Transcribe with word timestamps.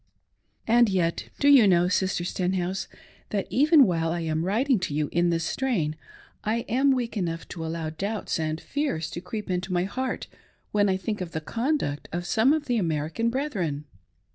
And 0.65 0.89
yet 0.89 1.29
do 1.39 1.47
you 1.47 1.67
know. 1.67 1.87
Sister 1.87 2.23
Stenhouse, 2.23 2.87
that 3.29 3.45
even 3.51 3.85
while 3.85 4.11
I 4.11 4.21
am 4.21 4.43
writing 4.43 4.79
to 4.79 4.95
you 4.95 5.09
in 5.11 5.29
this 5.29 5.43
strain, 5.43 5.95
I 6.43 6.61
am 6.67 6.89
weak 6.91 7.15
enough 7.15 7.47
to 7.49 7.63
allow 7.63 7.91
doubts 7.91 8.39
and 8.39 8.59
fears 8.59 9.11
to 9.11 9.21
creep 9.21 9.47
into 9.51 9.71
my 9.71 9.83
heart 9.83 10.25
when 10.71 10.89
I 10.89 10.97
think 10.97 11.21
of 11.21 11.33
the 11.33 11.39
conduct 11.41 12.09
of 12.11 12.25
some 12.25 12.51
of 12.51 12.65
the 12.65 12.77
American 12.79 13.29
brethren. 13.29 13.85